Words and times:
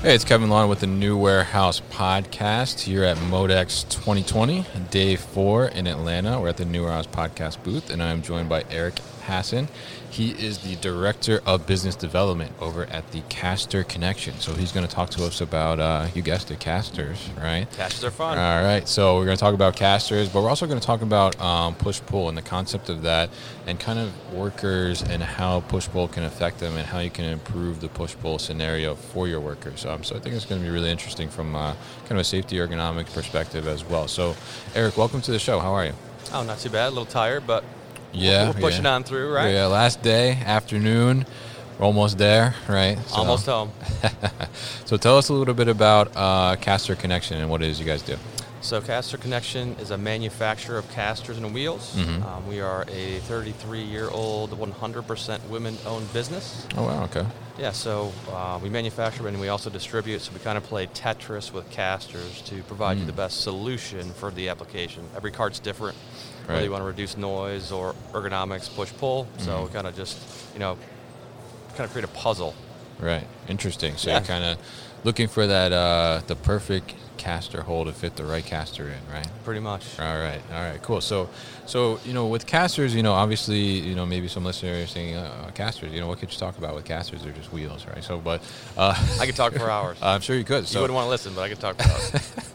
Hey, 0.00 0.14
it's 0.14 0.22
Kevin 0.22 0.48
Lawton 0.48 0.70
with 0.70 0.78
the 0.78 0.86
New 0.86 1.18
Warehouse 1.18 1.82
Podcast 1.90 2.82
here 2.82 3.02
at 3.02 3.16
Modex 3.16 3.82
2020, 3.90 4.64
day 4.92 5.16
four 5.16 5.66
in 5.66 5.88
Atlanta. 5.88 6.40
We're 6.40 6.50
at 6.50 6.56
the 6.56 6.64
New 6.64 6.84
Warehouse 6.84 7.08
Podcast 7.08 7.60
booth, 7.64 7.90
and 7.90 8.00
I'm 8.00 8.22
joined 8.22 8.48
by 8.48 8.64
Eric 8.70 9.00
Hassen. 9.22 9.66
He 10.10 10.30
is 10.30 10.58
the 10.58 10.76
Director 10.76 11.40
of 11.46 11.66
Business 11.66 11.94
Development 11.94 12.50
over 12.60 12.84
at 12.84 13.10
the 13.12 13.20
Caster 13.28 13.84
Connection. 13.84 14.34
So 14.40 14.52
he's 14.54 14.72
going 14.72 14.86
to 14.86 14.92
talk 14.92 15.10
to 15.10 15.24
us 15.24 15.40
about, 15.40 15.78
uh, 15.78 16.08
you 16.14 16.22
guessed 16.22 16.50
it, 16.50 16.60
casters, 16.60 17.28
right? 17.40 17.70
Casters 17.72 18.04
are 18.04 18.10
fun. 18.10 18.38
All 18.38 18.64
right, 18.64 18.88
so 18.88 19.16
we're 19.16 19.26
going 19.26 19.36
to 19.36 19.40
talk 19.40 19.54
about 19.54 19.76
casters, 19.76 20.28
but 20.28 20.42
we're 20.42 20.48
also 20.48 20.66
going 20.66 20.80
to 20.80 20.86
talk 20.86 21.02
about 21.02 21.38
um, 21.40 21.74
push 21.74 22.00
pull 22.00 22.28
and 22.28 22.36
the 22.36 22.42
concept 22.42 22.88
of 22.88 23.02
that, 23.02 23.30
and 23.66 23.78
kind 23.78 23.98
of 23.98 24.12
workers 24.32 25.02
and 25.02 25.22
how 25.22 25.60
push 25.60 25.88
pull 25.88 26.08
can 26.08 26.24
affect 26.24 26.58
them, 26.58 26.76
and 26.76 26.86
how 26.86 26.98
you 27.00 27.10
can 27.10 27.26
improve 27.26 27.80
the 27.80 27.88
push 27.88 28.16
pull 28.20 28.38
scenario 28.38 28.94
for 28.94 29.28
your 29.28 29.40
workers. 29.40 29.84
Um, 29.84 30.02
so 30.02 30.16
I 30.16 30.20
think 30.20 30.34
it's 30.34 30.46
going 30.46 30.60
to 30.60 30.66
be 30.66 30.72
really 30.72 30.90
interesting 30.90 31.28
from 31.28 31.54
uh, 31.54 31.74
kind 32.00 32.12
of 32.12 32.18
a 32.18 32.24
safety 32.24 32.56
ergonomics 32.56 33.12
perspective 33.12 33.68
as 33.68 33.84
well. 33.84 34.08
So, 34.08 34.34
Eric, 34.74 34.96
welcome 34.96 35.20
to 35.22 35.30
the 35.30 35.38
show. 35.38 35.60
How 35.60 35.74
are 35.74 35.84
you? 35.84 35.92
Oh, 36.32 36.42
not 36.42 36.58
too 36.58 36.70
bad. 36.70 36.88
A 36.88 36.90
little 36.90 37.06
tired, 37.06 37.46
but 37.46 37.64
Yeah, 38.12 38.48
we're 38.48 38.60
pushing 38.60 38.84
yeah. 38.84 38.94
on 38.94 39.04
through, 39.04 39.32
right? 39.32 39.50
Yeah, 39.52 39.66
last 39.66 40.02
day, 40.02 40.32
afternoon. 40.44 41.26
We're 41.78 41.86
almost 41.86 42.18
there, 42.18 42.54
right? 42.68 42.98
So- 43.06 43.16
Almost 43.16 43.46
home. 43.46 43.70
So 44.86 44.96
tell 44.96 45.18
us 45.18 45.28
a 45.28 45.34
little 45.34 45.52
bit 45.54 45.68
about 45.68 46.10
uh, 46.16 46.56
Caster 46.56 46.94
Connection 46.94 47.36
and 47.38 47.50
what 47.50 47.62
it 47.62 47.68
is 47.68 47.78
you 47.78 47.84
guys 47.84 48.00
do. 48.02 48.16
So, 48.62 48.80
Caster 48.80 49.18
Connection 49.18 49.76
is 49.80 49.90
a 49.92 49.98
manufacturer 49.98 50.78
of 50.78 50.90
casters 50.90 51.36
and 51.36 51.52
wheels. 51.54 51.94
Mhm. 51.94 52.24
Um, 52.24 52.48
we 52.48 52.60
are 52.60 52.84
a 52.88 53.18
33 53.20 53.82
year 53.82 54.08
old, 54.10 54.50
100% 54.58 55.48
women 55.48 55.76
owned 55.86 56.10
business. 56.14 56.66
Oh 56.76 56.84
wow, 56.84 57.04
okay. 57.04 57.24
Yeah, 57.58 57.70
so 57.72 58.12
uh, 58.32 58.58
we 58.62 58.68
manufacture 58.70 59.28
and 59.28 59.38
we 59.38 59.48
also 59.48 59.68
distribute. 59.70 60.20
So, 60.22 60.32
we 60.32 60.40
kind 60.40 60.56
of 60.58 60.64
play 60.64 60.86
Tetris 60.88 61.52
with 61.52 61.70
casters 61.70 62.40
to 62.46 62.62
provide 62.62 62.96
you 62.96 63.04
Mm. 63.04 63.08
the 63.08 63.12
best 63.12 63.42
solution 63.42 64.10
for 64.14 64.30
the 64.32 64.48
application. 64.48 65.04
Every 65.14 65.30
cart's 65.30 65.58
different. 65.60 65.96
Right. 66.48 66.54
Whether 66.54 66.64
you 66.64 66.70
want 66.72 66.80
to 66.82 66.86
reduce 66.86 67.16
noise 67.18 67.70
or 67.70 67.94
ergonomics, 68.12 68.74
push 68.74 68.90
pull. 68.98 69.26
So, 69.36 69.50
Mhm. 69.50 69.66
we 69.66 69.72
kind 69.74 69.86
of 69.86 69.94
just, 69.94 70.16
you 70.54 70.60
know, 70.60 70.78
kind 71.76 71.84
of 71.84 71.92
create 71.92 72.04
a 72.06 72.08
puzzle. 72.08 72.54
Right. 72.98 73.26
Interesting. 73.48 73.96
So 73.96 74.08
Yeah. 74.10 74.16
you're 74.18 74.26
kind 74.26 74.44
of 74.44 74.56
looking 75.04 75.28
for 75.28 75.46
that 75.46 75.72
uh, 75.72 76.22
the 76.26 76.34
perfect 76.34 76.94
caster 77.18 77.62
hole 77.62 77.84
to 77.84 77.92
fit 77.92 78.16
the 78.16 78.24
right 78.24 78.44
caster 78.46 78.84
in, 78.88 79.12
right? 79.12 79.26
Pretty 79.44 79.60
much. 79.60 79.84
All 79.98 80.18
right. 80.18 80.40
All 80.52 80.62
right. 80.62 80.80
Cool. 80.82 81.00
So, 81.02 81.28
so 81.66 82.00
you 82.06 82.14
know, 82.14 82.26
with 82.26 82.46
casters, 82.46 82.94
you 82.94 83.02
know, 83.02 83.12
obviously, 83.12 83.58
you 83.60 83.94
know, 83.94 84.06
maybe 84.06 84.26
some 84.28 84.44
listeners 84.44 84.84
are 84.84 84.90
saying, 84.90 85.16
uh, 85.16 85.50
casters. 85.54 85.92
You 85.92 86.00
know, 86.00 86.06
what 86.08 86.18
could 86.18 86.32
you 86.32 86.38
talk 86.38 86.56
about 86.58 86.74
with 86.74 86.84
casters? 86.86 87.22
They're 87.22 87.32
just 87.32 87.52
wheels, 87.52 87.84
right? 87.86 88.02
So, 88.02 88.18
but 88.18 88.40
uh, 88.76 88.94
I 89.20 89.26
could 89.26 89.36
talk 89.36 89.52
for 89.52 89.68
hours. 89.76 89.98
I'm 90.00 90.20
sure 90.22 90.34
you 90.36 90.44
could. 90.44 90.72
you 90.72 90.80
wouldn't 90.80 90.94
want 90.94 91.04
to 91.06 91.10
listen, 91.10 91.34
but 91.34 91.42
I 91.42 91.48
could 91.50 91.60
talk 91.60 91.76
for 91.76 91.88
hours. 91.90 92.12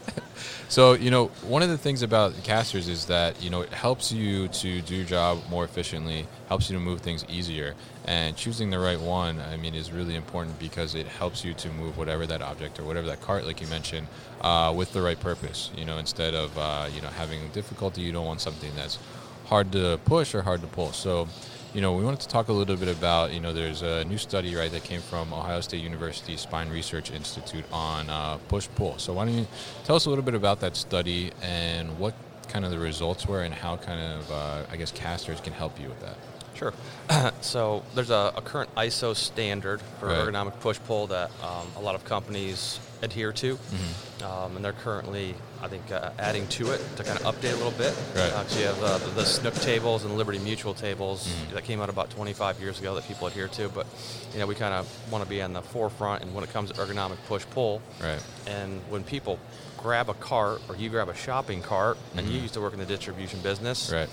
So, 0.74 0.94
you 0.94 1.12
know, 1.12 1.26
one 1.46 1.62
of 1.62 1.68
the 1.68 1.78
things 1.78 2.02
about 2.02 2.34
casters 2.42 2.88
is 2.88 3.06
that, 3.06 3.40
you 3.40 3.48
know, 3.48 3.60
it 3.60 3.72
helps 3.72 4.10
you 4.10 4.48
to 4.48 4.80
do 4.80 4.96
your 4.96 5.04
job 5.04 5.38
more 5.48 5.62
efficiently, 5.62 6.26
helps 6.48 6.68
you 6.68 6.74
to 6.74 6.82
move 6.82 7.00
things 7.00 7.24
easier. 7.28 7.76
And 8.06 8.36
choosing 8.36 8.70
the 8.70 8.80
right 8.80 9.00
one, 9.00 9.38
I 9.38 9.56
mean, 9.56 9.76
is 9.76 9.92
really 9.92 10.16
important 10.16 10.58
because 10.58 10.96
it 10.96 11.06
helps 11.06 11.44
you 11.44 11.54
to 11.54 11.68
move 11.70 11.96
whatever 11.96 12.26
that 12.26 12.42
object 12.42 12.80
or 12.80 12.82
whatever 12.82 13.06
that 13.06 13.20
cart, 13.20 13.46
like 13.46 13.60
you 13.60 13.68
mentioned, 13.68 14.08
uh, 14.40 14.74
with 14.76 14.92
the 14.92 15.00
right 15.00 15.20
purpose. 15.20 15.70
You 15.76 15.84
know, 15.84 15.98
instead 15.98 16.34
of, 16.34 16.58
uh, 16.58 16.88
you 16.92 17.00
know, 17.02 17.08
having 17.10 17.46
difficulty, 17.50 18.00
you 18.00 18.10
don't 18.10 18.26
want 18.26 18.40
something 18.40 18.72
that's 18.74 18.98
hard 19.44 19.70
to 19.70 20.00
push 20.06 20.34
or 20.34 20.42
hard 20.42 20.60
to 20.62 20.66
pull. 20.66 20.90
So, 20.90 21.28
you 21.74 21.80
know, 21.80 21.92
we 21.92 22.04
wanted 22.04 22.20
to 22.20 22.28
talk 22.28 22.48
a 22.48 22.52
little 22.52 22.76
bit 22.76 22.88
about, 22.88 23.32
you 23.32 23.40
know, 23.40 23.52
there's 23.52 23.82
a 23.82 24.04
new 24.04 24.16
study, 24.16 24.54
right, 24.54 24.70
that 24.70 24.84
came 24.84 25.00
from 25.00 25.32
Ohio 25.32 25.60
State 25.60 25.82
University 25.82 26.36
Spine 26.36 26.70
Research 26.70 27.10
Institute 27.10 27.64
on 27.72 28.08
uh, 28.08 28.38
push-pull. 28.48 28.98
So 28.98 29.12
why 29.12 29.24
don't 29.24 29.34
you 29.34 29.46
tell 29.82 29.96
us 29.96 30.06
a 30.06 30.08
little 30.08 30.24
bit 30.24 30.34
about 30.34 30.60
that 30.60 30.76
study 30.76 31.32
and 31.42 31.98
what 31.98 32.14
kind 32.48 32.64
of 32.64 32.70
the 32.70 32.78
results 32.78 33.26
were 33.26 33.42
and 33.42 33.52
how 33.52 33.76
kind 33.76 34.00
of, 34.00 34.30
uh, 34.30 34.62
I 34.70 34.76
guess, 34.76 34.92
casters 34.92 35.40
can 35.40 35.52
help 35.52 35.80
you 35.80 35.88
with 35.88 36.00
that. 36.00 36.16
Sure. 36.54 36.72
so 37.40 37.82
there's 37.94 38.10
a, 38.10 38.32
a 38.36 38.40
current 38.42 38.74
ISO 38.76 39.14
standard 39.14 39.80
for 40.00 40.06
Right. 40.08 40.18
ergonomic 40.18 40.58
push 40.60 40.78
pull 40.86 41.06
that 41.08 41.30
um, 41.42 41.66
a 41.76 41.80
lot 41.80 41.94
of 41.94 42.04
companies 42.04 42.78
adhere 43.02 43.32
to, 43.32 43.56
Mm-hmm. 43.56 44.24
um, 44.24 44.56
and 44.56 44.64
they're 44.64 44.72
currently, 44.72 45.34
I 45.60 45.68
think, 45.68 45.90
uh, 45.92 46.10
adding 46.18 46.46
to 46.48 46.70
it 46.72 46.80
to 46.96 47.04
kind 47.04 47.20
of 47.20 47.24
update 47.34 47.52
a 47.52 47.56
little 47.56 47.70
bit. 47.72 47.94
Right. 48.14 48.30
Uh, 48.32 48.46
so 48.46 48.60
you 48.60 48.66
have 48.66 48.82
uh, 48.82 48.98
the, 48.98 49.10
the 49.10 49.24
Snook 49.26 49.54
tables 49.56 50.04
and 50.04 50.12
the 50.12 50.16
Liberty 50.16 50.38
Mutual 50.38 50.72
tables 50.74 51.28
Mhm. 51.28 51.54
that 51.54 51.64
came 51.64 51.80
out 51.82 51.90
about 51.90 52.08
25 52.10 52.60
years 52.60 52.78
ago 52.80 52.94
that 52.94 53.06
people 53.06 53.26
adhere 53.26 53.48
to, 53.48 53.68
but 53.68 53.86
you 54.32 54.38
know 54.38 54.46
we 54.46 54.54
kind 54.54 54.72
of 54.74 54.88
want 55.10 55.22
to 55.22 55.28
be 55.28 55.42
on 55.42 55.52
the 55.52 55.60
forefront, 55.62 56.22
and 56.22 56.34
when 56.34 56.44
it 56.44 56.52
comes 56.52 56.70
to 56.70 56.76
ergonomic 56.80 57.18
push 57.28 57.44
pull, 57.50 57.82
Right. 58.02 58.20
and 58.46 58.80
when 58.88 59.04
people 59.04 59.38
grab 59.76 60.08
a 60.08 60.14
cart 60.14 60.62
or 60.70 60.76
you 60.76 60.88
grab 60.88 61.10
a 61.10 61.14
shopping 61.14 61.60
cart, 61.60 61.98
and 62.16 62.26
you 62.26 62.38
Mhm. 62.38 62.42
used 62.42 62.54
to 62.54 62.60
work 62.62 62.72
in 62.72 62.78
the 62.78 62.86
distribution 62.86 63.40
business, 63.40 63.90
Right. 63.92 64.08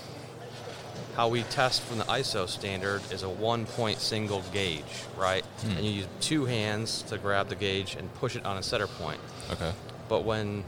How 1.14 1.28
we 1.28 1.42
test 1.44 1.82
from 1.82 1.98
the 1.98 2.04
ISO 2.04 2.48
standard 2.48 3.02
is 3.12 3.22
a 3.22 3.28
one 3.28 3.66
point 3.66 3.98
single 4.00 4.42
gauge, 4.52 4.82
right? 5.16 5.44
Hmm. 5.44 5.70
And 5.76 5.84
you 5.84 5.92
use 5.92 6.06
two 6.20 6.46
hands 6.46 7.02
to 7.02 7.18
grab 7.18 7.48
the 7.48 7.54
gauge 7.54 7.96
and 7.96 8.12
push 8.14 8.34
it 8.36 8.44
on 8.46 8.56
a 8.56 8.62
center 8.62 8.86
point. 8.86 9.20
Okay. 9.50 9.72
But 10.08 10.24
when 10.24 10.64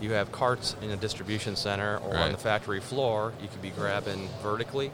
you 0.00 0.12
have 0.12 0.32
carts 0.32 0.74
in 0.82 0.90
a 0.90 0.96
distribution 0.96 1.56
center 1.56 1.98
or 1.98 2.14
Right. 2.14 2.22
on 2.22 2.32
the 2.32 2.38
factory 2.38 2.80
floor, 2.80 3.32
you 3.40 3.48
could 3.48 3.62
be 3.62 3.70
grabbing 3.70 4.28
vertically, 4.42 4.90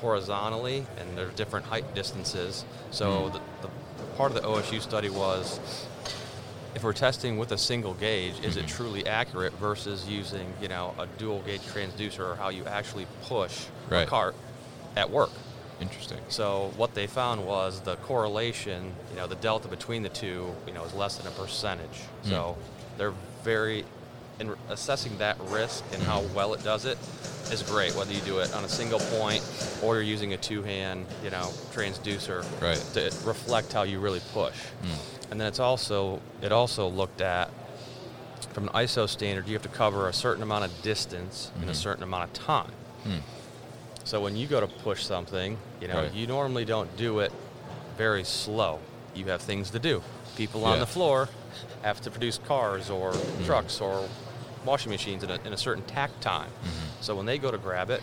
horizontally, 0.00 0.86
and 0.98 1.16
there's 1.16 1.34
different 1.34 1.66
height 1.66 1.94
distances. 1.94 2.64
So 2.90 3.28
Hmm. 3.28 3.32
the, 3.32 3.40
the 3.62 3.68
part 4.16 4.30
of 4.30 4.40
the 4.40 4.46
OSU 4.46 4.80
study 4.80 5.08
was 5.08 5.58
if 6.74 6.82
we're 6.82 6.92
testing 6.92 7.38
with 7.38 7.52
a 7.52 7.58
single 7.58 7.94
gauge, 7.94 8.34
is 8.42 8.56
it 8.56 8.66
Mhm. 8.66 8.76
truly 8.76 9.06
accurate 9.06 9.52
versus 9.54 10.06
using, 10.08 10.52
you 10.60 10.68
know, 10.68 10.94
a 10.98 11.06
dual 11.18 11.40
gauge 11.42 11.62
transducer 11.62 12.20
or 12.20 12.34
how 12.36 12.48
you 12.48 12.64
actually 12.66 13.06
push 13.26 13.66
Right. 13.88 14.02
a 14.02 14.06
cart 14.06 14.34
at 14.96 15.10
work? 15.10 15.30
Interesting. 15.80 16.18
So 16.28 16.72
what 16.76 16.94
they 16.94 17.06
found 17.06 17.44
was 17.46 17.80
the 17.80 17.96
correlation, 17.96 18.94
you 19.10 19.16
know, 19.16 19.26
the 19.26 19.34
delta 19.36 19.68
between 19.68 20.02
the 20.02 20.08
two, 20.08 20.54
you 20.66 20.72
know, 20.72 20.84
is 20.84 20.94
less 20.94 21.16
than 21.16 21.26
a 21.26 21.30
percentage. 21.30 22.00
Hmm. 22.24 22.30
So 22.30 22.56
they're 22.96 23.12
very 23.42 23.84
in 24.40 24.54
assessing 24.68 25.16
that 25.18 25.36
risk 25.48 25.84
and 25.92 26.02
how 26.02 26.20
well 26.34 26.54
it 26.54 26.62
does 26.64 26.84
it 26.84 26.98
is 27.52 27.62
great. 27.62 27.94
Whether 27.94 28.12
you 28.12 28.20
do 28.22 28.38
it 28.38 28.54
on 28.54 28.64
a 28.64 28.68
single 28.68 28.98
point 28.98 29.42
or 29.82 29.94
you're 29.94 30.02
using 30.02 30.32
a 30.32 30.36
two-hand, 30.36 31.06
you 31.22 31.30
know, 31.30 31.48
transducer 31.72 32.42
Right. 32.60 32.78
to 32.94 33.14
reflect 33.26 33.72
how 33.72 33.82
you 33.82 34.00
really 34.00 34.20
push. 34.32 34.54
Hmm. 34.82 35.30
And 35.30 35.40
then 35.40 35.48
it's 35.48 35.60
also 35.60 36.20
it 36.42 36.52
also 36.52 36.88
looked 36.88 37.20
at 37.20 37.50
from 38.52 38.68
an 38.68 38.74
ISO 38.74 39.08
standard, 39.08 39.46
you 39.48 39.54
have 39.54 39.62
to 39.62 39.68
cover 39.68 40.08
a 40.08 40.12
certain 40.12 40.42
amount 40.42 40.64
of 40.64 40.82
distance 40.82 41.50
in 41.60 41.68
a 41.68 41.74
certain 41.74 42.02
amount 42.04 42.24
of 42.24 42.32
time. 42.32 42.70
Hmm. 43.04 43.18
So 44.04 44.20
when 44.20 44.36
you 44.36 44.46
go 44.46 44.60
to 44.60 44.66
push 44.66 45.02
something, 45.04 45.56
you 45.80 45.88
know, 45.88 46.02
Right. 46.02 46.12
you 46.14 46.26
normally 46.26 46.64
don't 46.64 46.94
do 46.96 47.20
it 47.20 47.32
very 47.96 48.22
slow. 48.24 48.80
You 49.14 49.24
have 49.26 49.40
things 49.42 49.70
to 49.70 49.78
do. 49.78 50.02
People 50.36 50.64
on 50.64 50.78
the 50.80 50.86
floor 50.86 51.28
have 51.82 52.00
to 52.02 52.10
produce 52.10 52.38
cars 52.38 52.90
or 52.90 53.14
trucks 53.44 53.80
or 53.80 54.08
washing 54.64 54.90
machines 54.90 55.22
in 55.22 55.30
a, 55.30 55.38
in 55.44 55.52
a 55.52 55.56
certain 55.56 55.82
takt 55.84 56.20
time. 56.22 56.50
Mhm. 56.62 57.02
So 57.04 57.14
when 57.14 57.26
they 57.26 57.38
go 57.38 57.50
to 57.50 57.58
grab 57.58 57.90
it, 57.90 58.02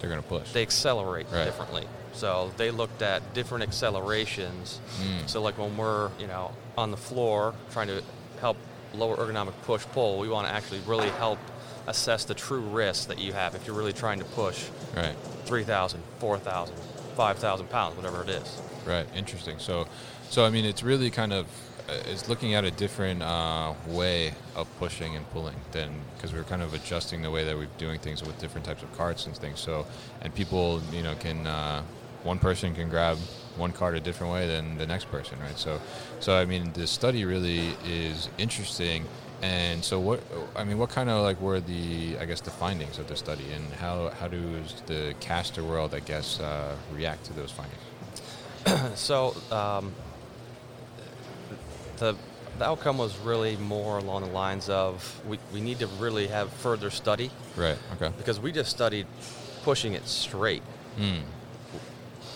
They're 0.00 0.10
going 0.10 0.22
to 0.22 0.28
push. 0.28 0.50
they 0.52 0.62
accelerate 0.62 1.26
Right. 1.30 1.44
differently. 1.44 1.86
So 2.12 2.52
they 2.56 2.70
looked 2.70 3.02
at 3.02 3.34
different 3.34 3.62
accelerations. 3.64 4.80
So 5.26 5.40
like 5.42 5.58
when 5.58 5.76
we're 5.76 6.10
you 6.18 6.26
know 6.26 6.52
on 6.76 6.90
the 6.90 6.96
floor 6.96 7.54
trying 7.72 7.88
to 7.88 8.02
help 8.40 8.56
lower 8.92 9.16
ergonomic 9.16 9.54
push 9.62 9.84
pull, 9.92 10.18
we 10.18 10.28
want 10.28 10.46
to 10.46 10.52
actually 10.52 10.80
really 10.86 11.10
help 11.10 11.38
assess 11.86 12.24
the 12.24 12.34
true 12.34 12.60
risk 12.60 13.08
that 13.08 13.18
you 13.18 13.32
have 13.32 13.54
if 13.54 13.66
you're 13.66 13.76
really 13.76 13.92
trying 13.92 14.18
to 14.18 14.24
push 14.26 14.64
Right. 14.96 15.14
3,000, 15.46 16.00
4,000, 16.20 16.74
5,000 17.16 17.68
pounds, 17.70 17.96
whatever 17.96 18.22
it 18.22 18.28
is. 18.28 18.58
Right. 18.86 19.06
Interesting. 19.16 19.58
So, 19.58 19.86
so 20.30 20.44
I 20.44 20.50
mean, 20.50 20.64
it's 20.64 20.82
really 20.82 21.10
kind 21.10 21.32
of 21.32 21.46
uh, 21.88 21.92
it's 22.06 22.28
looking 22.28 22.54
at 22.54 22.64
a 22.64 22.70
different 22.70 23.22
uh, 23.22 23.74
way 23.88 24.32
of 24.56 24.66
pushing 24.78 25.16
and 25.16 25.28
pulling 25.30 25.56
than 25.72 25.90
because 26.16 26.32
we're 26.32 26.44
kind 26.44 26.62
of 26.62 26.72
adjusting 26.72 27.20
the 27.20 27.30
way 27.30 27.44
that 27.44 27.56
we're 27.56 27.68
doing 27.76 27.98
things 27.98 28.22
with 28.22 28.38
different 28.38 28.64
types 28.64 28.82
of 28.82 28.96
carts 28.96 29.26
and 29.26 29.36
things. 29.36 29.60
So, 29.60 29.86
and 30.22 30.34
people, 30.34 30.80
you 30.92 31.02
know, 31.02 31.14
can 31.16 31.46
uh, 31.46 31.82
one 32.22 32.38
person 32.38 32.74
can 32.74 32.88
grab 32.88 33.18
one 33.56 33.70
cart 33.70 33.94
a 33.94 34.00
different 34.00 34.32
way 34.32 34.46
than 34.46 34.78
the 34.78 34.86
next 34.86 35.10
person, 35.10 35.38
right? 35.40 35.58
So, 35.58 35.80
so 36.20 36.34
I 36.34 36.46
mean, 36.46 36.72
the 36.72 36.86
study 36.86 37.24
really 37.24 37.74
is 37.86 38.30
interesting. 38.38 39.04
And 39.42 39.84
so, 39.84 40.00
what 40.00 40.22
I 40.56 40.64
mean, 40.64 40.78
what 40.78 40.88
kind 40.88 41.10
of 41.10 41.22
like 41.22 41.38
were 41.38 41.60
the 41.60 42.16
I 42.18 42.24
guess 42.24 42.40
the 42.40 42.50
findings 42.50 42.98
of 42.98 43.08
the 43.08 43.16
study, 43.16 43.44
and 43.54 43.70
how 43.74 44.08
how 44.08 44.28
does 44.28 44.80
the 44.86 45.14
caster 45.20 45.62
world 45.62 45.94
I 45.94 46.00
guess 46.00 46.40
uh, 46.40 46.74
react 46.94 47.24
to 47.26 47.34
those 47.34 47.52
findings? 47.52 47.82
So 48.98 49.36
um, 49.50 49.92
the, 52.04 52.16
the 52.58 52.64
outcome 52.64 52.98
was 52.98 53.16
really 53.18 53.56
more 53.56 53.98
along 53.98 54.22
the 54.22 54.28
lines 54.28 54.68
of 54.68 55.20
we, 55.26 55.38
we 55.52 55.60
need 55.60 55.78
to 55.80 55.86
really 55.98 56.26
have 56.28 56.52
further 56.52 56.90
study 56.90 57.30
Right. 57.56 57.78
Okay. 57.94 58.12
because 58.18 58.38
we 58.38 58.52
just 58.52 58.70
studied 58.70 59.06
pushing 59.62 59.94
it 59.94 60.06
straight. 60.06 60.62
Mm. 60.98 61.22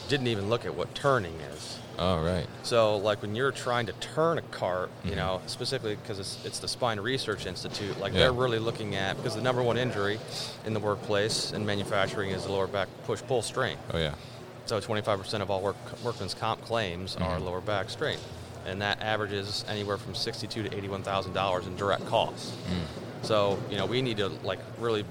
Didn't 0.08 0.28
even 0.28 0.48
look 0.48 0.64
at 0.64 0.74
what 0.74 0.94
turning 0.94 1.34
is. 1.54 1.78
Oh, 1.98 2.22
right. 2.22 2.46
So, 2.62 2.96
like 2.96 3.20
when 3.22 3.34
you're 3.34 3.50
trying 3.52 3.86
to 3.86 3.92
turn 3.94 4.38
a 4.38 4.42
cart, 4.42 4.88
you 5.04 5.10
Mhm. 5.12 5.16
know, 5.16 5.40
specifically 5.46 5.96
because 5.96 6.18
it's, 6.20 6.38
it's 6.44 6.58
the 6.60 6.68
Spine 6.68 7.00
Research 7.00 7.44
Institute, 7.44 7.98
like 8.00 8.12
Yeah. 8.12 8.20
they're 8.20 8.32
really 8.32 8.60
looking 8.60 8.94
at 8.94 9.16
because 9.16 9.34
the 9.34 9.42
number 9.42 9.62
one 9.62 9.76
injury 9.76 10.18
in 10.64 10.72
the 10.74 10.80
workplace 10.80 11.52
in 11.52 11.66
manufacturing 11.66 12.30
is 12.30 12.44
the 12.44 12.52
lower 12.52 12.68
back 12.68 12.88
push 13.04 13.20
pull 13.26 13.42
strain. 13.42 13.76
Oh, 13.92 13.98
yeah. 13.98 14.14
So 14.66 14.80
25% 14.80 15.42
of 15.42 15.50
all 15.50 15.60
work, 15.60 15.76
workman's 16.04 16.34
comp 16.34 16.64
claims 16.64 17.16
are 17.16 17.38
Mhm. 17.38 17.44
lower 17.44 17.60
back 17.60 17.90
strain, 17.90 18.18
and 18.66 18.80
that 18.82 19.00
averages 19.02 19.64
anywhere 19.68 19.96
from 19.96 20.14
62 20.14 20.62
to 20.64 20.76
81,000 20.76 21.32
dollars 21.32 21.66
in 21.66 21.76
direct 21.76 22.06
costs. 22.06 22.50
Mm. 22.70 23.26
So 23.26 23.58
you 23.70 23.76
know 23.76 23.86
we 23.86 24.02
need 24.02 24.16
to 24.18 24.28
like 24.42 24.58
really. 24.78 25.04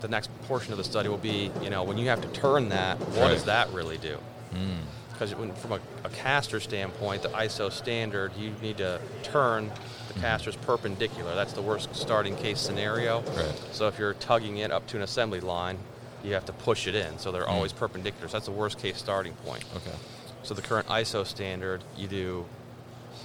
The 0.00 0.08
next 0.08 0.28
portion 0.42 0.72
of 0.72 0.76
the 0.76 0.84
study 0.84 1.08
will 1.08 1.16
be, 1.16 1.50
you 1.62 1.70
know, 1.70 1.82
when 1.82 1.96
you 1.96 2.08
have 2.08 2.20
to 2.20 2.28
turn 2.28 2.68
that, 2.68 2.98
what 3.16 3.28
does 3.28 3.44
that 3.44 3.70
really 3.72 3.96
do? 3.96 4.18
Mm. 4.52 4.80
Because 5.10 5.32
from 5.32 5.72
a, 5.72 5.80
a 6.02 6.10
caster 6.10 6.60
standpoint, 6.60 7.22
the 7.22 7.30
ISO 7.30 7.72
standard, 7.72 8.32
you 8.36 8.52
need 8.60 8.76
to 8.78 9.00
turn 9.22 9.70
the 10.12 10.20
casters 10.20 10.56
perpendicular. 10.56 11.34
That's 11.34 11.54
the 11.54 11.62
worst 11.62 11.94
starting 11.96 12.36
case 12.36 12.60
scenario. 12.60 13.20
Right. 13.22 13.62
So 13.72 13.88
if 13.88 13.98
you're 13.98 14.12
tugging 14.14 14.58
it 14.58 14.70
up 14.70 14.86
to 14.88 14.96
an 14.98 15.02
assembly 15.04 15.40
line, 15.40 15.78
you 16.22 16.34
have 16.34 16.44
to 16.46 16.52
push 16.52 16.86
it 16.86 16.94
in. 16.94 17.18
So 17.18 17.32
they're 17.32 17.44
Mm. 17.44 17.52
always 17.52 17.72
perpendicular. 17.72 18.28
So 18.28 18.32
that's 18.32 18.46
the 18.46 18.52
worst 18.52 18.78
case 18.78 18.98
starting 18.98 19.32
point. 19.46 19.64
Okay. 19.76 19.96
So 20.42 20.52
the 20.52 20.60
current 20.60 20.86
ISO 20.88 21.24
standard, 21.24 21.82
you 21.96 22.08
do 22.08 22.44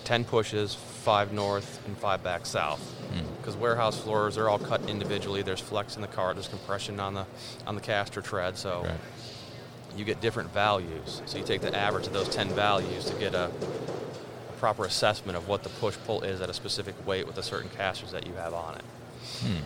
10 0.05 0.23
pushes, 0.25 0.73
five 0.75 1.31
north, 1.33 1.85
and 1.87 1.97
five 1.97 2.23
back 2.23 2.45
south. 2.45 2.81
Mm. 3.13 3.23
Because 3.37 3.55
warehouse 3.55 3.99
floors, 3.99 4.35
they're 4.35 4.49
all 4.49 4.59
cut 4.59 4.87
individually. 4.89 5.41
There's 5.41 5.59
flex 5.59 5.95
in 5.95 6.01
the 6.01 6.07
car. 6.07 6.33
There's 6.33 6.47
compression 6.47 6.99
on 6.99 7.13
the 7.13 7.25
on 7.67 7.75
the 7.75 7.81
caster 7.81 8.21
tread. 8.21 8.57
So 8.57 8.83
Right. 8.83 8.99
you 9.97 10.05
get 10.05 10.21
different 10.21 10.51
values. 10.53 11.21
So 11.25 11.37
you 11.37 11.43
take 11.43 11.61
the 11.61 11.75
average 11.75 12.07
of 12.07 12.13
those 12.13 12.29
10 12.29 12.49
values 12.49 13.05
to 13.05 13.15
get 13.15 13.33
a, 13.33 13.45
a 14.49 14.53
proper 14.59 14.85
assessment 14.85 15.37
of 15.37 15.47
what 15.47 15.63
the 15.63 15.69
push 15.69 15.95
pull 16.05 16.21
is 16.21 16.41
at 16.41 16.49
a 16.49 16.53
specific 16.53 16.95
weight 17.07 17.25
with 17.25 17.35
the 17.35 17.43
certain 17.43 17.69
casters 17.71 18.11
that 18.11 18.27
you 18.27 18.33
have 18.33 18.53
on 18.53 18.75
it. 18.75 18.83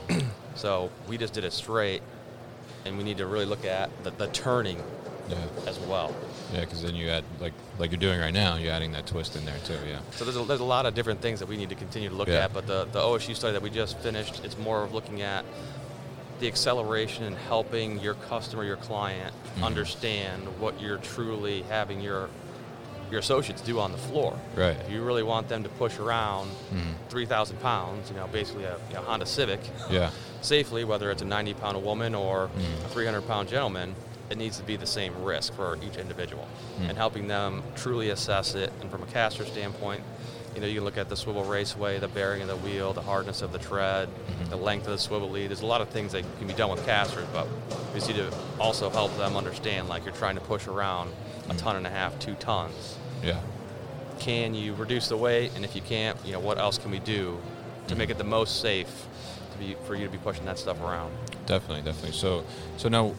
Hmm. 0.09 0.19
So 0.55 0.91
we 1.07 1.17
just 1.17 1.33
did 1.33 1.43
it 1.45 1.51
straight, 1.51 2.03
and 2.85 2.95
we 2.95 3.03
need 3.03 3.17
to 3.17 3.25
really 3.25 3.45
look 3.45 3.65
at 3.65 3.89
the, 4.03 4.11
the 4.11 4.27
turning 4.27 4.77
Yeah. 5.27 5.37
as 5.65 5.79
well. 5.79 6.13
Yeah, 6.53 6.61
because 6.61 6.83
then 6.83 6.95
you 6.95 7.09
add 7.09 7.23
like 7.39 7.53
like 7.79 7.91
you're 7.91 7.99
doing 7.99 8.19
right 8.19 8.33
now, 8.33 8.57
you're 8.57 8.71
adding 8.71 8.91
that 8.91 9.07
twist 9.07 9.35
in 9.35 9.43
there 9.45 9.57
too. 9.65 9.77
Yeah. 9.87 9.99
So 10.11 10.23
there's 10.25 10.37
a, 10.37 10.43
there's 10.43 10.59
a 10.59 10.63
lot 10.65 10.85
of 10.85 10.93
different 10.93 11.21
things 11.21 11.39
that 11.39 11.47
we 11.49 11.57
need 11.57 11.69
to 11.69 11.75
continue 11.75 12.09
to 12.09 12.15
look 12.15 12.27
Yeah. 12.27 12.45
at, 12.45 12.53
but 12.53 12.67
the, 12.67 12.85
the 12.85 12.99
OSU 12.99 13.35
study 13.35 13.53
that 13.53 13.61
we 13.61 13.69
just 13.71 13.97
finished, 13.99 14.41
it's 14.45 14.57
more 14.57 14.83
of 14.83 14.93
looking 14.93 15.21
at 15.21 15.43
the 16.39 16.47
acceleration 16.47 17.23
and 17.23 17.35
helping 17.35 17.99
your 17.99 18.13
customer, 18.15 18.63
your 18.63 18.77
client, 18.77 19.33
Mhm. 19.57 19.63
understand 19.63 20.43
what 20.59 20.79
you're 20.79 20.97
truly 20.97 21.63
having 21.63 21.99
your 22.01 22.29
your 23.11 23.19
associates 23.19 23.61
do 23.61 23.79
on 23.79 23.91
the 23.91 23.97
floor. 23.97 24.35
Right. 24.55 24.75
If 24.87 24.91
you 24.91 25.03
really 25.03 25.21
want 25.21 25.47
them 25.47 25.61
to 25.63 25.69
push 25.69 25.99
around 25.99 26.49
Mhm. 26.73 26.93
3,000 27.09 27.57
pounds, 27.61 28.09
you 28.09 28.15
know, 28.15 28.25
basically 28.27 28.63
a, 28.63 28.77
you 28.89 28.95
know, 28.95 29.01
Honda 29.01 29.27
Civic, 29.27 29.59
Yeah. 29.91 30.09
safely, 30.41 30.83
whether 30.83 31.11
it's 31.11 31.21
a 31.21 31.25
90 31.25 31.53
pound 31.53 31.83
woman 31.83 32.15
or 32.15 32.49
Mm. 32.57 32.85
a 32.85 32.89
300 32.89 33.27
pound 33.27 33.49
gentleman, 33.49 33.93
it 34.29 34.37
needs 34.37 34.57
to 34.57 34.63
be 34.63 34.75
the 34.75 34.85
same 34.87 35.23
risk 35.23 35.53
for 35.53 35.77
each 35.85 35.97
individual. 35.97 36.47
Mm. 36.79 36.89
And 36.89 36.97
helping 36.97 37.27
them 37.27 37.63
truly 37.75 38.09
assess 38.09 38.55
it. 38.55 38.71
And 38.81 38.89
from 38.89 39.03
a 39.03 39.05
caster 39.07 39.45
standpoint, 39.45 40.01
you 40.55 40.61
know, 40.61 40.67
you 40.67 40.81
look 40.81 40.97
at 40.97 41.09
the 41.09 41.15
swivel 41.17 41.43
raceway, 41.43 41.99
the 41.99 42.07
bearing 42.07 42.41
of 42.43 42.47
the 42.47 42.55
wheel, 42.57 42.93
the 42.93 43.01
hardness 43.01 43.41
of 43.41 43.51
the 43.51 43.57
tread, 43.59 44.07
Mhm. 44.07 44.49
the 44.51 44.55
length 44.55 44.85
of 44.85 44.91
the 44.93 44.99
swivel 44.99 45.29
lead. 45.29 45.49
There's 45.49 45.61
a 45.61 45.65
lot 45.65 45.81
of 45.81 45.89
things 45.89 46.11
that 46.11 46.23
can 46.37 46.47
be 46.47 46.53
done 46.53 46.69
with 46.69 46.85
casters, 46.85 47.25
but 47.33 47.47
we 47.93 47.99
need 48.01 48.15
to 48.17 48.31
also 48.59 48.89
help 48.91 49.15
them 49.17 49.35
understand 49.35 49.89
like 49.89 50.05
you're 50.05 50.13
trying 50.13 50.35
to 50.35 50.41
push 50.41 50.67
around 50.67 51.11
a 51.49 51.53
Mm. 51.53 51.57
ton 51.57 51.75
and 51.75 51.87
a 51.87 51.89
half, 51.89 52.17
two 52.19 52.35
tons. 52.35 52.97
Yeah. 53.23 53.39
Can 54.19 54.53
you 54.53 54.73
reduce 54.75 55.07
the 55.07 55.17
weight? 55.17 55.51
And 55.55 55.65
if 55.65 55.75
you 55.75 55.81
can't, 55.81 56.17
you 56.23 56.31
know, 56.33 56.39
what 56.39 56.57
else 56.59 56.77
can 56.77 56.91
we 56.91 56.99
do 56.99 57.39
to 57.87 57.95
make 57.95 58.09
it 58.11 58.17
the 58.19 58.23
most 58.23 58.61
safe 58.61 59.07
to 59.53 59.57
be, 59.57 59.75
for 59.85 59.95
you 59.95 60.05
to 60.05 60.11
be 60.11 60.19
pushing 60.19 60.45
that 60.45 60.59
stuff 60.59 60.79
around? 60.81 61.11
Definitely, 61.47 61.81
definitely. 61.81 62.11
So, 62.17 62.43
so 62.77 62.89
now, 62.89 63.13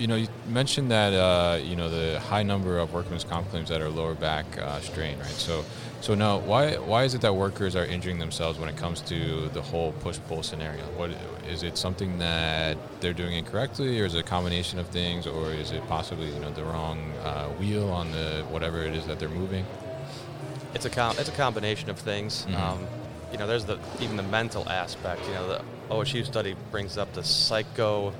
you 0.00 0.06
know, 0.06 0.16
you 0.16 0.28
mentioned 0.48 0.90
that 0.90 1.12
uh, 1.12 1.58
you 1.62 1.76
know 1.76 1.90
the 1.90 2.18
high 2.20 2.42
number 2.42 2.78
of 2.78 2.94
workman's 2.94 3.22
comp 3.22 3.50
claims 3.50 3.68
that 3.68 3.82
are 3.82 3.90
lower 3.90 4.14
back 4.14 4.46
uh, 4.58 4.80
strain, 4.80 5.18
right? 5.18 5.28
So, 5.28 5.62
so 6.00 6.14
now, 6.14 6.38
why 6.38 6.76
why 6.78 7.04
is 7.04 7.12
it 7.14 7.20
that 7.20 7.34
workers 7.34 7.76
are 7.76 7.84
injuring 7.84 8.18
themselves 8.18 8.58
when 8.58 8.70
it 8.70 8.78
comes 8.78 9.02
to 9.02 9.48
the 9.50 9.60
whole 9.60 9.92
push 9.92 10.18
pull 10.26 10.42
scenario? 10.42 10.84
What 10.96 11.10
is 11.46 11.62
it 11.62 11.76
something 11.76 12.18
that 12.18 12.78
they're 13.00 13.12
doing 13.12 13.34
incorrectly, 13.34 14.00
or 14.00 14.06
is 14.06 14.14
it 14.14 14.20
a 14.20 14.22
combination 14.22 14.78
of 14.78 14.88
things, 14.88 15.26
or 15.26 15.52
is 15.52 15.70
it 15.70 15.86
possibly 15.86 16.30
you 16.32 16.40
know 16.40 16.50
the 16.50 16.64
wrong 16.64 17.12
uh, 17.22 17.48
wheel 17.60 17.90
on 17.90 18.10
the 18.10 18.42
whatever 18.48 18.82
it 18.82 18.94
is 18.94 19.04
that 19.06 19.18
they're 19.18 19.28
moving? 19.28 19.66
It's 20.74 20.86
a 20.86 20.90
com- 20.90 21.16
it's 21.18 21.28
a 21.28 21.32
combination 21.32 21.90
of 21.90 21.98
things. 21.98 22.46
Mhm. 22.48 22.58
Um, 22.58 22.86
you 23.32 23.38
know, 23.38 23.46
there's 23.46 23.66
the 23.66 23.78
even 24.00 24.16
the 24.16 24.22
mental 24.22 24.66
aspect. 24.66 25.20
You 25.28 25.34
know, 25.34 25.46
the 25.46 25.62
OSU 25.90 26.24
study 26.24 26.56
brings 26.70 26.96
up 26.96 27.12
the 27.12 27.22
psycho 27.22 28.14